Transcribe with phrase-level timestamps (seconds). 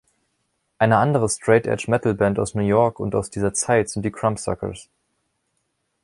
[0.79, 4.89] Eine andere Straight Edge Metalband aus New York und aus dieser Zeit sind die Crumbsuckers.